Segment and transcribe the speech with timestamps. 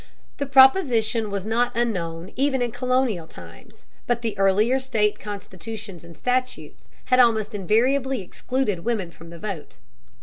[0.37, 6.17] The proposition was not unknown even in colonial times, but the earlier state constitutions and
[6.17, 9.77] statutes had almost invariably excluded women from the vote.